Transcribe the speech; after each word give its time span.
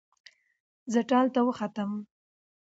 زه 0.91 0.99
ټال 1.09 1.27
ته 1.35 1.39
وختم 1.47 1.91